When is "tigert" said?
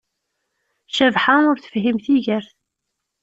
2.05-2.51